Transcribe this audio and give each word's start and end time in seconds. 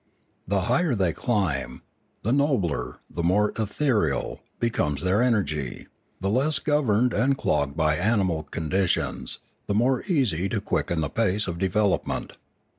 The 0.47 0.61
higher 0.61 0.95
they 0.95 1.13
climb, 1.13 1.83
the 2.23 2.31
nobler, 2.31 2.97
the 3.07 3.21
more 3.21 3.53
ethereal, 3.55 4.41
becomes 4.59 5.03
their 5.03 5.21
energy; 5.21 5.89
the 6.19 6.29
less 6.31 6.57
governed 6.57 7.13
and 7.13 7.37
clogged 7.37 7.77
by 7.77 7.97
animal 7.97 8.41
con 8.49 8.71
ditions, 8.71 9.37
the 9.67 9.75
more 9.75 10.01
easy 10.05 10.49
to 10.49 10.59
quicken 10.59 11.01
the 11.01 11.09
pace 11.09 11.45
of 11.47 11.59
develop 11.59 12.07
ment. 12.07 12.33